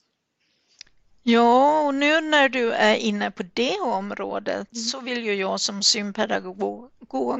Ja, 1.23 1.81
och 1.81 1.95
nu 1.95 2.21
när 2.21 2.49
du 2.49 2.73
är 2.73 2.95
inne 2.95 3.31
på 3.31 3.43
det 3.53 3.81
området 3.81 4.73
mm. 4.73 4.85
så 4.85 5.01
vill 5.01 5.25
ju 5.25 5.35
jag 5.35 5.61
som 5.61 5.83
synpedagog 5.83 6.91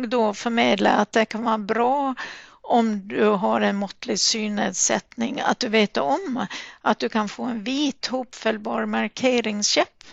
då 0.09 0.35
förmedla 0.35 0.91
att 0.91 1.13
det 1.13 1.25
kan 1.25 1.45
vara 1.45 1.59
bra 1.59 2.15
om 2.63 3.09
du 3.09 3.25
har 3.25 3.61
en 3.61 3.77
måttlig 3.77 4.21
synnedsättning 4.21 5.41
att 5.41 5.59
du 5.59 5.69
vet 5.69 5.97
om 5.97 6.47
att 6.81 6.99
du 6.99 7.09
kan 7.09 7.29
få 7.29 7.43
en 7.43 7.65
vit 7.65 8.07
hopfällbar 8.07 8.87
markeringskäpp 8.87 10.05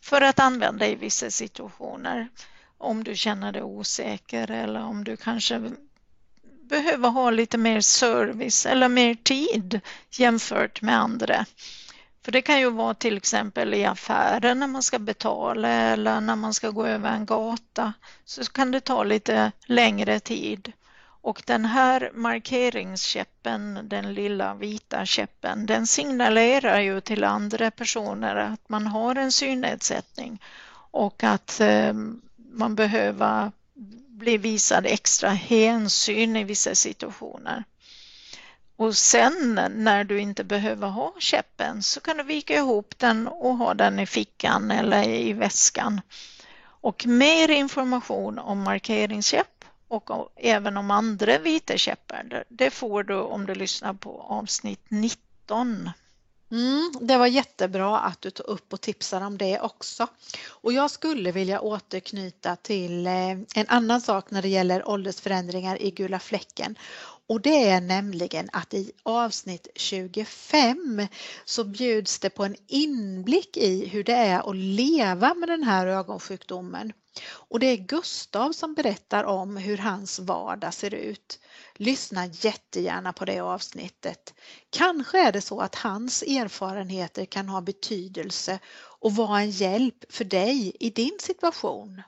för 0.00 0.20
att 0.20 0.40
använda 0.40 0.86
i 0.86 0.94
vissa 0.94 1.30
situationer. 1.30 2.28
Om 2.78 3.04
du 3.04 3.16
känner 3.16 3.52
dig 3.52 3.62
osäker 3.62 4.50
eller 4.50 4.82
om 4.82 5.04
du 5.04 5.16
kanske 5.16 5.70
behöver 6.62 7.08
ha 7.08 7.30
lite 7.30 7.58
mer 7.58 7.80
service 7.80 8.66
eller 8.66 8.88
mer 8.88 9.14
tid 9.14 9.80
jämfört 10.10 10.82
med 10.82 10.98
andra. 11.00 11.46
För 12.24 12.32
det 12.32 12.42
kan 12.42 12.60
ju 12.60 12.70
vara 12.70 12.94
till 12.94 13.16
exempel 13.16 13.74
i 13.74 13.84
affären 13.84 14.60
när 14.60 14.66
man 14.66 14.82
ska 14.82 14.98
betala 14.98 15.68
eller 15.68 16.20
när 16.20 16.36
man 16.36 16.54
ska 16.54 16.70
gå 16.70 16.86
över 16.86 17.12
en 17.12 17.26
gata 17.26 17.92
så 18.24 18.44
kan 18.44 18.70
det 18.70 18.80
ta 18.80 19.04
lite 19.04 19.52
längre 19.66 20.20
tid. 20.20 20.72
Och 21.22 21.42
den 21.46 21.64
här 21.64 22.10
markeringskäppen, 22.14 23.80
den 23.82 24.14
lilla 24.14 24.54
vita 24.54 25.06
käppen, 25.06 25.66
den 25.66 25.86
signalerar 25.86 26.80
ju 26.80 27.00
till 27.00 27.24
andra 27.24 27.70
personer 27.70 28.36
att 28.36 28.68
man 28.68 28.86
har 28.86 29.14
en 29.14 29.32
synnedsättning 29.32 30.42
och 30.90 31.24
att 31.24 31.60
eh, 31.60 31.92
man 32.52 32.74
behöver 32.74 33.52
bli 34.20 34.36
visad 34.36 34.86
extra 34.86 35.30
hänsyn 35.30 36.36
i 36.36 36.44
vissa 36.44 36.74
situationer. 36.74 37.64
Och 38.76 38.96
sen 38.96 39.60
när 39.70 40.04
du 40.04 40.20
inte 40.20 40.44
behöver 40.44 40.88
ha 40.88 41.14
käppen 41.18 41.82
så 41.82 42.00
kan 42.00 42.16
du 42.16 42.22
vika 42.22 42.56
ihop 42.56 42.98
den 42.98 43.26
och 43.28 43.56
ha 43.56 43.74
den 43.74 43.98
i 43.98 44.06
fickan 44.06 44.70
eller 44.70 45.08
i 45.08 45.32
väskan. 45.32 46.00
Och 46.62 47.06
mer 47.06 47.50
information 47.50 48.38
om 48.38 48.62
markeringskäpp 48.62 49.59
och 49.90 50.32
även 50.36 50.76
om 50.76 50.90
andra 50.90 51.38
vita 51.38 51.76
käppar, 51.76 52.44
det 52.48 52.70
får 52.70 53.02
du 53.02 53.14
om 53.14 53.46
du 53.46 53.54
lyssnar 53.54 53.94
på 53.94 54.20
avsnitt 54.28 54.84
19. 54.88 55.90
Mm, 56.50 56.92
det 57.00 57.16
var 57.16 57.26
jättebra 57.26 57.98
att 57.98 58.20
du 58.20 58.30
tog 58.30 58.46
upp 58.46 58.72
och 58.72 58.80
tipsade 58.80 59.26
om 59.26 59.38
det 59.38 59.60
också. 59.60 60.06
Och 60.48 60.72
jag 60.72 60.90
skulle 60.90 61.32
vilja 61.32 61.60
återknyta 61.60 62.56
till 62.56 63.06
eh, 63.06 63.30
en 63.30 63.66
annan 63.68 64.00
sak 64.00 64.30
när 64.30 64.42
det 64.42 64.48
gäller 64.48 64.88
åldersförändringar 64.88 65.82
i 65.82 65.90
gula 65.90 66.18
fläcken 66.18 66.76
och 67.30 67.40
det 67.40 67.68
är 67.68 67.80
nämligen 67.80 68.48
att 68.52 68.74
i 68.74 68.92
avsnitt 69.02 69.68
25 69.74 71.06
så 71.44 71.64
bjuds 71.64 72.18
det 72.18 72.30
på 72.30 72.44
en 72.44 72.56
inblick 72.66 73.56
i 73.56 73.86
hur 73.86 74.04
det 74.04 74.14
är 74.14 74.50
att 74.50 74.56
leva 74.56 75.34
med 75.34 75.48
den 75.48 75.62
här 75.62 75.86
ögonsjukdomen. 75.86 76.92
Och 77.26 77.60
det 77.60 77.66
är 77.66 77.76
Gustav 77.76 78.52
som 78.52 78.74
berättar 78.74 79.24
om 79.24 79.56
hur 79.56 79.78
hans 79.78 80.18
vardag 80.18 80.74
ser 80.74 80.94
ut. 80.94 81.38
Lyssna 81.74 82.26
jättegärna 82.26 83.12
på 83.12 83.24
det 83.24 83.40
avsnittet. 83.40 84.34
Kanske 84.70 85.18
är 85.18 85.32
det 85.32 85.40
så 85.40 85.60
att 85.60 85.74
hans 85.74 86.22
erfarenheter 86.22 87.24
kan 87.24 87.48
ha 87.48 87.60
betydelse 87.60 88.58
och 88.76 89.16
vara 89.16 89.40
en 89.40 89.50
hjälp 89.50 90.04
för 90.08 90.24
dig 90.24 90.72
i 90.80 90.90
din 90.90 91.18
situation. 91.20 92.02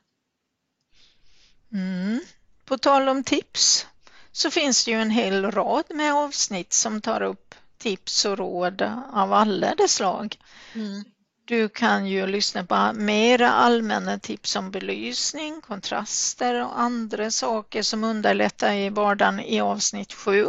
Mm. 1.73 2.21
På 2.65 2.79
tal 2.79 3.09
om 3.09 3.25
tips 3.25 3.87
så 4.33 4.51
finns 4.51 4.85
det 4.85 4.91
ju 4.91 5.01
en 5.01 5.11
hel 5.11 5.51
rad 5.51 5.85
med 5.89 6.15
avsnitt 6.15 6.73
som 6.73 7.01
tar 7.01 7.23
upp 7.23 7.55
tips 7.79 8.25
och 8.25 8.39
råd 8.39 8.83
av 9.13 9.33
alla 9.33 9.75
de 9.75 9.89
slag. 9.89 10.37
Mm. 10.75 11.05
Du 11.45 11.69
kan 11.69 12.07
ju 12.07 12.27
lyssna 12.27 12.65
på 12.65 12.93
mera 12.95 13.51
allmänna 13.51 14.19
tips 14.19 14.57
om 14.57 14.71
belysning, 14.71 15.61
kontraster 15.61 16.65
och 16.65 16.81
andra 16.81 17.31
saker 17.31 17.83
som 17.83 18.05
underlättar 18.05 18.75
i 18.75 18.91
vardagen 18.91 19.41
i 19.41 19.61
avsnitt 19.61 20.13
7. 20.13 20.47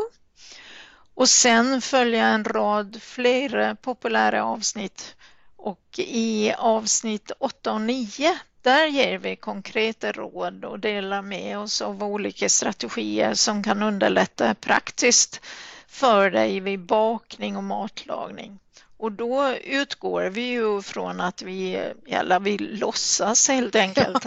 Och 1.15 1.29
sen 1.29 1.81
följa 1.81 2.27
en 2.27 2.43
rad 2.43 3.01
fler 3.01 3.75
populära 3.75 4.45
avsnitt 4.45 5.15
och 5.55 5.99
i 5.99 6.53
avsnitt 6.57 7.31
8 7.39 7.73
och 7.73 7.81
9 7.81 8.39
där 8.63 8.85
ger 8.85 9.17
vi 9.17 9.35
konkreta 9.35 10.11
råd 10.11 10.65
och 10.65 10.79
delar 10.79 11.21
med 11.21 11.57
oss 11.59 11.81
av 11.81 12.03
olika 12.03 12.49
strategier 12.49 13.33
som 13.33 13.63
kan 13.63 13.83
underlätta 13.83 14.55
praktiskt 14.55 15.41
för 15.87 16.31
dig 16.31 16.59
vid 16.59 16.79
bakning 16.79 17.57
och 17.57 17.63
matlagning. 17.63 18.59
Och 18.97 19.11
då 19.11 19.49
utgår 19.55 20.23
vi 20.23 20.41
ju 20.41 20.81
från 20.81 21.21
att 21.21 21.41
vi, 21.41 21.91
eller 22.07 22.39
vi 22.39 22.57
låtsas 22.57 23.47
helt 23.47 23.75
enkelt 23.75 24.25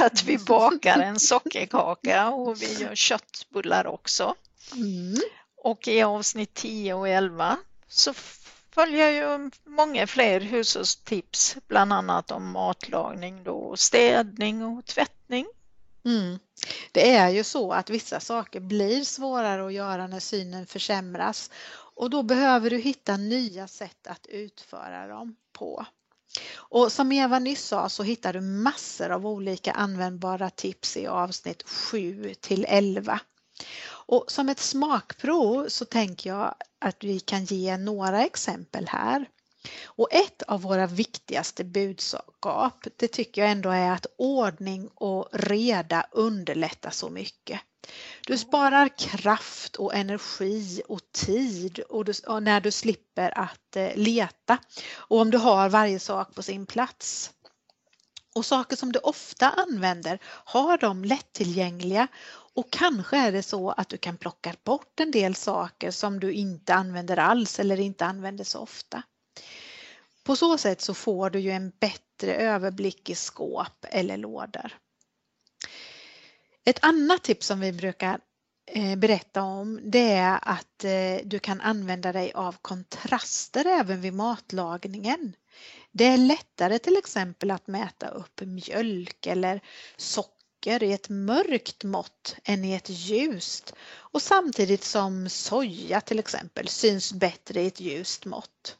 att 0.00 0.22
vi 0.24 0.38
bakar 0.38 0.98
en 0.98 1.20
sockerkaka 1.20 2.28
och 2.30 2.62
vi 2.62 2.74
gör 2.74 2.94
köttbullar 2.94 3.86
också. 3.86 4.34
Mm. 4.72 5.20
Och 5.56 5.88
i 5.88 6.02
avsnitt 6.02 6.54
10 6.54 6.94
och 6.94 7.08
11 7.08 7.56
så 7.88 8.14
följer 8.76 9.10
ju 9.10 9.50
många 9.64 10.06
fler 10.06 10.40
hushållstips, 10.40 11.56
bland 11.68 11.92
annat 11.92 12.30
om 12.30 12.50
matlagning, 12.50 13.44
då, 13.44 13.76
städning 13.76 14.64
och 14.64 14.84
tvättning. 14.84 15.46
Mm. 16.04 16.38
Det 16.92 17.10
är 17.10 17.28
ju 17.28 17.44
så 17.44 17.72
att 17.72 17.90
vissa 17.90 18.20
saker 18.20 18.60
blir 18.60 19.04
svårare 19.04 19.66
att 19.66 19.72
göra 19.72 20.06
när 20.06 20.20
synen 20.20 20.66
försämras 20.66 21.50
och 21.96 22.10
då 22.10 22.22
behöver 22.22 22.70
du 22.70 22.78
hitta 22.78 23.16
nya 23.16 23.68
sätt 23.68 24.06
att 24.06 24.26
utföra 24.26 25.06
dem 25.06 25.36
på. 25.52 25.86
Och 26.54 26.92
som 26.92 27.12
Eva 27.12 27.38
nyss 27.38 27.64
sa 27.64 27.88
så 27.88 28.02
hittar 28.02 28.32
du 28.32 28.40
massor 28.40 29.10
av 29.10 29.26
olika 29.26 29.72
användbara 29.72 30.50
tips 30.50 30.96
i 30.96 31.06
avsnitt 31.06 31.62
7 31.68 32.34
till 32.40 32.66
11. 32.68 33.20
Och 34.06 34.24
som 34.28 34.48
ett 34.48 34.60
smakprov 34.60 35.68
så 35.68 35.84
tänker 35.84 36.30
jag 36.30 36.54
att 36.78 37.04
vi 37.04 37.20
kan 37.20 37.44
ge 37.44 37.76
några 37.76 38.24
exempel 38.24 38.88
här. 38.88 39.28
Och 39.84 40.12
ett 40.12 40.42
av 40.42 40.62
våra 40.62 40.86
viktigaste 40.86 41.64
budskap, 41.64 42.86
det 42.96 43.08
tycker 43.08 43.42
jag 43.42 43.50
ändå 43.50 43.70
är 43.70 43.90
att 43.90 44.06
ordning 44.18 44.88
och 44.94 45.28
reda 45.32 46.06
underlättar 46.12 46.90
så 46.90 47.10
mycket. 47.10 47.60
Du 48.26 48.38
sparar 48.38 48.98
kraft 48.98 49.76
och 49.76 49.94
energi 49.94 50.82
och 50.88 51.00
tid 51.12 51.78
och, 51.78 52.04
du, 52.04 52.12
och 52.26 52.42
när 52.42 52.60
du 52.60 52.70
slipper 52.70 53.38
att 53.38 53.76
eh, 53.76 53.96
leta 53.96 54.58
och 54.96 55.20
om 55.20 55.30
du 55.30 55.38
har 55.38 55.68
varje 55.68 55.98
sak 55.98 56.34
på 56.34 56.42
sin 56.42 56.66
plats. 56.66 57.30
Och 58.34 58.46
saker 58.46 58.76
som 58.76 58.92
du 58.92 58.98
ofta 58.98 59.50
använder, 59.50 60.18
har 60.24 60.78
de 60.78 61.04
lättillgängliga 61.04 62.08
och 62.56 62.70
kanske 62.70 63.16
är 63.16 63.32
det 63.32 63.42
så 63.42 63.70
att 63.70 63.88
du 63.88 63.96
kan 63.96 64.16
plocka 64.16 64.54
bort 64.64 65.00
en 65.00 65.10
del 65.10 65.34
saker 65.34 65.90
som 65.90 66.20
du 66.20 66.32
inte 66.32 66.74
använder 66.74 67.16
alls 67.16 67.60
eller 67.60 67.80
inte 67.80 68.04
använder 68.04 68.44
så 68.44 68.58
ofta. 68.58 69.02
På 70.24 70.36
så 70.36 70.58
sätt 70.58 70.80
så 70.80 70.94
får 70.94 71.30
du 71.30 71.38
ju 71.38 71.50
en 71.50 71.72
bättre 71.80 72.34
överblick 72.34 73.10
i 73.10 73.14
skåp 73.14 73.86
eller 73.90 74.16
lådor. 74.16 74.72
Ett 76.64 76.84
annat 76.84 77.22
tips 77.22 77.46
som 77.46 77.60
vi 77.60 77.72
brukar 77.72 78.20
eh, 78.66 78.96
berätta 78.96 79.42
om 79.42 79.80
det 79.82 80.12
är 80.12 80.38
att 80.42 80.84
eh, 80.84 81.16
du 81.24 81.38
kan 81.38 81.60
använda 81.60 82.12
dig 82.12 82.32
av 82.32 82.56
kontraster 82.62 83.66
även 83.66 84.00
vid 84.00 84.12
matlagningen. 84.12 85.32
Det 85.92 86.04
är 86.04 86.16
lättare 86.16 86.78
till 86.78 86.96
exempel 86.96 87.50
att 87.50 87.66
mäta 87.66 88.08
upp 88.08 88.40
mjölk 88.40 89.26
eller 89.26 89.60
socker 89.96 90.35
i 90.66 90.92
ett 90.92 91.08
mörkt 91.08 91.84
mått 91.84 92.36
än 92.44 92.64
i 92.64 92.72
ett 92.72 92.90
ljust 92.90 93.74
och 93.94 94.22
samtidigt 94.22 94.84
som 94.84 95.28
soja 95.28 96.00
till 96.00 96.18
exempel 96.18 96.68
syns 96.68 97.12
bättre 97.12 97.62
i 97.62 97.66
ett 97.66 97.80
ljust 97.80 98.24
mått. 98.24 98.76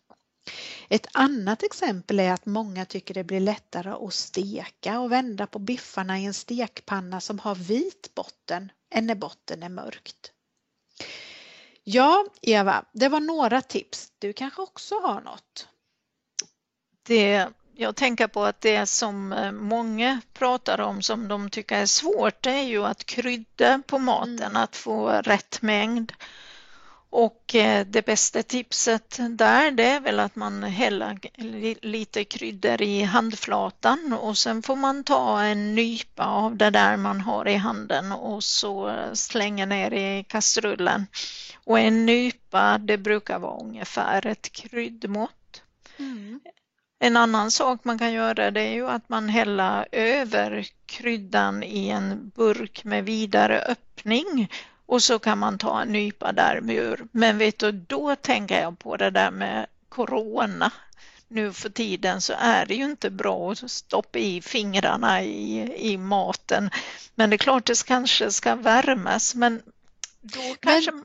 Ett 0.89 1.07
annat 1.13 1.63
exempel 1.63 2.21
är 2.21 2.33
att 2.33 2.47
många 2.47 2.85
tycker 2.85 3.15
det 3.15 3.25
blir 3.25 3.41
lättare 3.41 3.91
att 3.91 4.15
steka 4.15 5.01
och 5.01 5.13
vända 5.13 5.47
på 5.47 5.59
biffarna 5.59 6.19
i 6.19 6.25
en 6.25 6.35
stekpanna 6.35 7.21
som 7.21 7.39
har 7.39 7.55
vit 7.55 8.15
botten 8.15 8.73
än 8.91 9.07
när 9.07 9.15
botten 9.15 9.63
är 9.63 9.69
mörkt. 9.69 10.33
Ja, 11.85 12.27
Eva, 12.43 12.85
det 12.93 13.09
var 13.09 13.21
några 13.21 13.63
tips. 13.63 14.13
Du 14.19 14.33
kanske 14.33 14.63
också 14.63 14.95
har 15.01 15.21
något? 15.21 15.69
Det, 17.03 17.49
jag 17.77 17.97
tänker 17.97 18.27
på 18.27 18.45
att 18.45 18.61
det 18.61 18.87
som 18.87 19.33
eh, 19.33 19.53
många 19.53 20.21
pratar 20.33 20.81
om 20.81 21.03
som 21.03 21.29
de 21.29 21.51
tycker 21.51 21.77
är 21.77 21.87
svårt, 21.87 22.43
det 22.43 22.51
är 22.51 22.63
ju 22.63 22.85
att 22.85 23.07
krydda 23.07 23.83
på 23.87 23.99
maten, 23.99 24.39
mm. 24.39 24.57
att 24.57 24.77
få 24.77 25.09
rätt 25.09 25.63
mängd. 25.63 26.13
Och 27.11 27.55
eh, 27.55 27.87
det 27.87 28.07
bästa 28.07 28.43
tipset 28.43 29.21
där 29.31 29.71
det 29.71 29.85
är 29.85 30.01
väl 30.01 30.21
att 30.21 30.37
man 30.37 30.63
häller 30.63 31.19
lite 31.87 32.25
kryddor 32.25 32.83
i 32.83 33.03
handflatan 33.03 34.19
och 34.21 34.39
sen 34.39 34.63
får 34.63 34.77
man 34.77 35.05
ta 35.05 35.43
en 35.43 35.75
nypa 35.75 36.25
av 36.25 36.57
det 36.57 36.71
där 36.71 36.97
man 36.97 37.21
har 37.21 37.49
i 37.49 37.55
handen 37.55 38.13
och 38.13 38.45
så 38.45 38.97
slänga 39.13 39.67
ner 39.67 39.93
i 39.93 40.25
kastrullen. 40.25 41.07
Och 41.65 41.79
en 41.79 42.07
nypa 42.07 42.79
det 42.79 42.99
brukar 42.99 43.39
vara 43.39 43.61
ungefär 43.61 44.27
ett 44.27 44.53
kryddmått. 44.53 45.63
Mm. 45.99 46.41
En 46.99 47.17
annan 47.17 47.51
sak 47.51 47.85
man 47.85 47.99
kan 47.99 48.13
göra 48.13 48.51
det 48.51 48.61
är 48.61 48.75
ju 48.75 48.89
att 48.89 49.09
man 49.09 49.29
häller 49.29 49.89
över 49.93 50.67
kryddan 50.87 51.63
i 51.63 51.89
en 51.89 52.33
burk 52.35 52.85
med 52.85 53.05
vidare 53.05 53.61
öppning 53.61 54.51
och 54.87 55.03
så 55.03 55.19
kan 55.19 55.39
man 55.39 55.59
ta 55.59 55.83
en 55.83 55.89
nypa 55.89 56.33
därur. 56.33 57.07
Men 57.13 57.39
vet 57.39 57.59
du, 57.59 57.73
då 57.73 58.17
tänker 58.17 58.61
jag 58.61 58.79
på 58.79 58.97
det 58.97 59.11
där 59.11 59.31
med 59.31 59.67
corona. 59.89 60.73
Nu 61.29 61.53
för 61.53 61.69
tiden 61.69 62.21
så 62.21 62.33
är 62.39 62.67
det 62.67 62.75
ju 62.75 62.85
inte 62.85 63.11
bra 63.11 63.53
att 63.53 63.71
stoppa 63.71 64.19
i 64.19 64.43
fingrarna 64.43 65.23
i, 65.23 65.75
i 65.93 65.97
maten. 65.97 66.71
Men 67.15 67.31
det 67.31 67.37
är 67.37 67.39
klart 67.39 67.67
det 67.67 67.87
kanske 67.87 68.33
ska 68.33 68.55
värmas 68.55 69.35
men 69.35 69.63
då 70.21 70.57
kanske... 70.61 70.93
Men... 70.93 71.05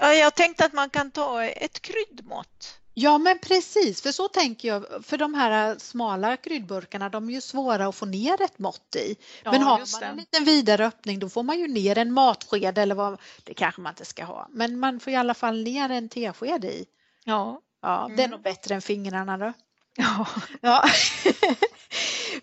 Ja, 0.00 0.14
jag 0.14 0.34
tänkte 0.34 0.64
att 0.64 0.72
man 0.72 0.90
kan 0.90 1.10
ta 1.10 1.44
ett 1.44 1.82
kryddmått. 1.82 2.78
Ja 2.94 3.18
men 3.18 3.38
precis, 3.38 4.02
för 4.02 4.12
så 4.12 4.28
tänker 4.28 4.68
jag. 4.68 5.04
För 5.04 5.18
de 5.18 5.34
här 5.34 5.78
smala 5.78 6.36
kryddburkarna 6.36 7.08
de 7.08 7.28
är 7.28 7.32
ju 7.32 7.40
svåra 7.40 7.86
att 7.86 7.94
få 7.94 8.06
ner 8.06 8.42
ett 8.42 8.58
mått 8.58 8.96
i. 8.96 9.16
Ja, 9.42 9.52
men 9.52 9.62
har 9.62 10.00
man 10.00 10.10
en 10.10 10.16
liten 10.16 10.44
vidare 10.44 10.86
öppning 10.86 11.18
då 11.18 11.28
får 11.28 11.42
man 11.42 11.58
ju 11.58 11.68
ner 11.68 11.98
en 11.98 12.12
matsked 12.12 12.78
eller 12.78 12.94
vad, 12.94 13.20
det 13.44 13.54
kanske 13.54 13.80
man 13.80 13.90
inte 13.92 14.04
ska 14.04 14.24
ha. 14.24 14.48
Men 14.50 14.78
man 14.78 15.00
får 15.00 15.12
i 15.12 15.16
alla 15.16 15.34
fall 15.34 15.62
ner 15.62 15.90
en 15.90 16.08
tesked 16.08 16.64
i. 16.64 16.86
Ja. 17.24 17.60
Ja, 17.82 18.06
det 18.16 18.22
är 18.22 18.26
mm. 18.26 18.30
nog 18.30 18.42
bättre 18.42 18.74
än 18.74 18.82
fingrarna 18.82 19.38
då. 19.38 19.52
Ja. 19.96 20.26
ja. 20.60 20.84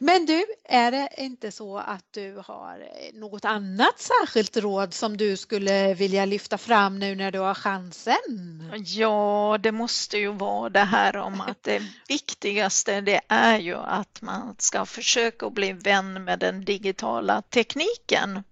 Men 0.04 0.26
du, 0.26 0.46
är 0.64 0.92
det 0.92 1.10
inte 1.18 1.52
så 1.52 1.78
att 1.78 2.06
du 2.12 2.42
har 2.46 2.90
något 3.14 3.46
annat 3.46 4.00
särskilt 4.00 4.58
råd 4.58 4.94
som 4.94 5.18
du 5.18 5.38
skulle 5.38 5.94
vilja 5.94 6.26
lyfta 6.26 6.58
fram 6.58 7.00
nu 7.00 7.16
när 7.16 7.32
du 7.32 7.40
har 7.40 7.54
chansen? 7.54 8.72
Ja, 8.86 9.58
det 9.64 9.72
måste 9.72 10.18
ju 10.18 10.32
vara 10.32 10.70
det 10.70 10.80
här 10.80 11.18
om 11.18 11.42
att 11.42 11.64
det 11.64 11.82
viktigaste 12.08 13.02
det 13.02 13.22
är 13.28 13.60
ju 13.60 13.76
att 13.76 14.22
man 14.22 14.56
ska 14.58 14.86
försöka 14.86 15.50
bli 15.50 15.74
vän 15.74 16.24
med 16.24 16.40
den 16.40 16.66
digitala 16.66 17.42
tekniken. 17.42 18.44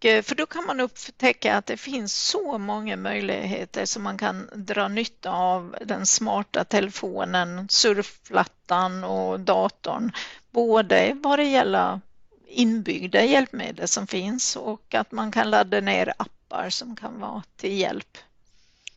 Eh, 0.00 0.22
för 0.22 0.34
då 0.34 0.46
kan 0.46 0.66
man 0.66 0.80
upptäcka 0.80 1.56
att 1.56 1.66
det 1.66 1.76
finns 1.76 2.14
så 2.16 2.58
många 2.58 2.96
möjligheter 2.96 3.86
som 3.86 4.02
man 4.02 4.18
kan 4.18 4.50
dra 4.54 4.88
nytta 4.88 5.30
av 5.30 5.76
den 5.84 6.06
smarta 6.06 6.64
telefonen, 6.64 7.68
surfplattan 7.68 9.04
och 9.04 9.40
datorn. 9.40 10.12
Både 10.50 11.16
vad 11.22 11.38
det 11.38 11.44
gäller 11.44 12.00
inbyggda 12.46 13.24
hjälpmedel 13.24 13.88
som 13.88 14.06
finns 14.06 14.56
och 14.56 14.94
att 14.94 15.12
man 15.12 15.32
kan 15.32 15.50
ladda 15.50 15.80
ner 15.80 16.12
appar 16.16 16.70
som 16.70 16.96
kan 16.96 17.20
vara 17.20 17.42
till 17.56 17.78
hjälp. 17.78 18.18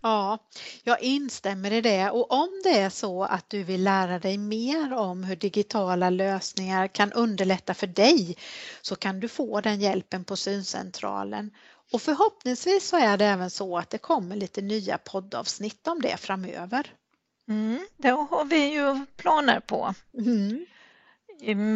Ja, 0.01 0.37
jag 0.83 1.01
instämmer 1.01 1.73
i 1.73 1.81
det 1.81 2.09
och 2.09 2.31
om 2.31 2.61
det 2.63 2.79
är 2.79 2.89
så 2.89 3.23
att 3.23 3.49
du 3.49 3.63
vill 3.63 3.83
lära 3.83 4.19
dig 4.19 4.37
mer 4.37 4.93
om 4.93 5.23
hur 5.23 5.35
digitala 5.35 6.09
lösningar 6.09 6.87
kan 6.87 7.13
underlätta 7.13 7.73
för 7.73 7.87
dig 7.87 8.37
så 8.81 8.95
kan 8.95 9.19
du 9.19 9.27
få 9.27 9.61
den 9.61 9.79
hjälpen 9.79 10.23
på 10.23 10.35
syncentralen. 10.35 11.51
Och 11.91 12.01
förhoppningsvis 12.01 12.87
så 12.87 12.97
är 12.97 13.17
det 13.17 13.25
även 13.25 13.49
så 13.49 13.77
att 13.77 13.89
det 13.89 13.97
kommer 13.97 14.35
lite 14.35 14.61
nya 14.61 14.97
poddavsnitt 14.97 15.87
om 15.87 16.01
det 16.01 16.17
framöver. 16.17 16.93
Mm, 17.47 17.79
det 17.97 18.09
har 18.09 18.45
vi 18.45 18.73
ju 18.73 19.05
planer 19.17 19.59
på. 19.59 19.93
Mm. 20.17 20.65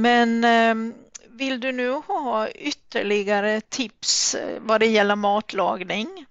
Men 0.02 0.44
ehm, 0.44 0.94
vill 1.28 1.60
du 1.60 1.72
nu 1.72 1.90
ha 1.90 2.50
ytterligare 2.50 3.62
tips 3.62 4.36
eh, 4.36 4.60
vad 4.62 4.80
det 4.80 4.86
gäller 4.86 5.16
matlagning? 5.16 6.26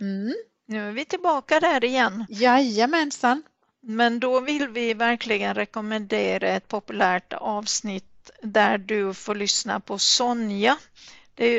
Mm. 0.00 0.34
Nu 0.66 0.88
är 0.88 0.92
vi 0.92 1.04
tillbaka 1.04 1.60
där 1.60 1.84
igen. 1.84 2.26
Jajamensan. 2.28 3.42
Men 3.80 4.20
då 4.20 4.40
vill 4.40 4.68
vi 4.68 4.94
verkligen 4.94 5.54
rekommendera 5.54 6.48
ett 6.48 6.68
populärt 6.68 7.32
avsnitt 7.32 8.30
där 8.42 8.78
du 8.78 9.14
får 9.14 9.34
lyssna 9.34 9.80
på 9.80 9.98
Sonja. 9.98 10.76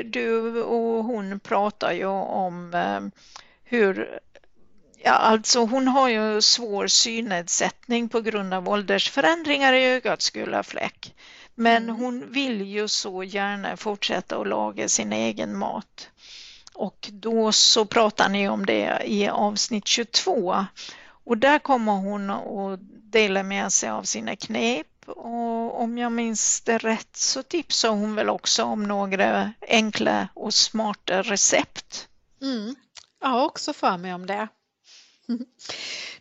Du 0.05 0.61
och 0.61 1.03
hon 1.03 1.39
pratar 1.39 1.91
ju 1.91 2.05
om 2.05 2.73
eh, 2.73 3.21
hur 3.63 4.19
Ja, 5.03 5.11
alltså 5.11 5.59
hon 5.59 5.87
har 5.87 6.09
ju 6.09 6.41
svår 6.41 6.87
synnedsättning 6.87 8.09
på 8.09 8.21
grund 8.21 8.53
av 8.53 8.69
åldersförändringar 8.69 9.73
i 9.73 9.85
ögats 9.85 10.29
gula 10.29 10.63
fläck. 10.63 11.15
Men 11.55 11.83
mm. 11.83 11.95
hon 11.95 12.31
vill 12.31 12.61
ju 12.61 12.87
så 12.87 13.23
gärna 13.23 13.77
fortsätta 13.77 14.37
att 14.37 14.47
laga 14.47 14.89
sin 14.89 15.13
egen 15.13 15.57
mat. 15.57 16.09
Och 16.77 17.09
då 17.13 17.51
så 17.51 17.85
pratar 17.85 18.29
ni 18.29 18.49
om 18.49 18.65
det 18.65 19.01
i 19.05 19.27
avsnitt 19.27 19.87
22 19.87 20.65
och 21.25 21.37
där 21.37 21.59
kommer 21.59 21.91
hon 21.93 22.29
att 22.29 22.79
dela 23.11 23.43
med 23.43 23.73
sig 23.73 23.89
av 23.89 24.03
sina 24.03 24.35
knep 24.35 24.87
och 25.07 25.81
om 25.81 25.97
jag 25.97 26.11
minns 26.11 26.61
det 26.61 26.77
rätt 26.77 27.15
så 27.15 27.43
tipsar 27.43 27.89
hon 27.89 28.15
väl 28.15 28.29
också 28.29 28.63
om 28.63 28.83
några 28.83 29.53
enkla 29.67 30.27
och 30.33 30.53
smarta 30.53 31.21
recept. 31.21 32.07
Mm. 32.41 32.75
Jag 33.21 33.27
har 33.29 33.45
också 33.45 33.73
för 33.73 33.97
mig 33.97 34.13
om 34.13 34.25
det. 34.25 34.47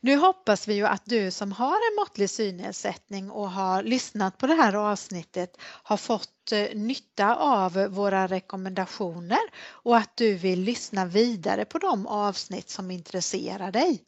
Nu 0.01 0.17
hoppas 0.17 0.69
vi 0.69 0.75
ju 0.75 0.87
att 0.87 1.03
du 1.05 1.31
som 1.31 1.53
har 1.53 1.77
en 1.91 1.97
måttlig 1.97 2.31
synnedsättning 2.31 3.31
och 3.31 3.51
har 3.51 3.83
lyssnat 3.83 4.39
på 4.39 4.47
det 4.47 4.55
här 4.55 4.75
avsnittet 4.75 5.57
har 5.61 5.97
fått 5.97 6.53
eh, 6.53 6.67
nytta 6.75 7.37
av 7.37 7.73
våra 7.73 8.27
rekommendationer 8.27 9.41
och 9.67 9.97
att 9.97 10.17
du 10.17 10.35
vill 10.35 10.61
lyssna 10.61 11.07
vidare 11.07 11.65
på 11.65 11.79
de 11.79 12.07
avsnitt 12.07 12.71
som 12.71 12.91
intresserar 12.91 13.73
dig. 13.73 14.03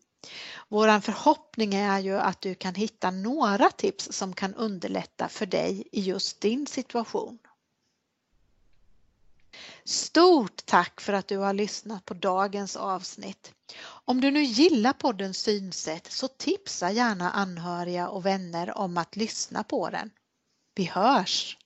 Våran 0.69 1.03
förhoppning 1.03 1.75
är 1.75 1.99
ju 1.99 2.19
att 2.19 2.41
du 2.41 2.55
kan 2.55 2.75
hitta 2.75 3.11
några 3.11 3.71
tips 3.71 4.13
som 4.13 4.33
kan 4.35 4.55
underlätta 4.55 5.29
för 5.29 5.47
dig 5.47 5.89
i 5.93 6.01
just 6.01 6.41
din 6.41 6.67
situation. 6.67 7.39
Stort 9.89 10.67
tack 10.67 11.01
för 11.01 11.13
att 11.13 11.29
du 11.29 11.39
har 11.39 11.53
lyssnat 11.53 12.05
på 12.05 12.15
dagens 12.15 12.77
avsnitt. 12.77 13.53
Om 14.05 14.21
du 14.21 14.31
nu 14.31 14.43
gillar 14.43 14.93
podden 14.93 15.35
Synsätt 15.35 16.13
så 16.13 16.29
tipsa 16.29 16.91
gärna 16.91 17.31
anhöriga 17.31 18.09
och 18.09 18.27
vänner 18.27 18.79
om 18.79 18.99
att 18.99 19.17
lyssna 19.17 19.65
på 19.65 19.91
den. 19.91 20.11
Vi 20.75 20.85
hörs! 20.85 21.59